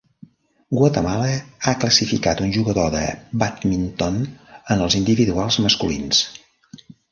Guatemala 0.77 1.27
ha 1.67 1.73
classificat 1.83 2.41
un 2.47 2.55
jugador 2.55 2.89
de 2.97 3.03
bàdminton 3.45 4.19
en 4.25 4.85
els 4.89 4.99
individuals 5.03 5.61
masculins. 5.69 6.27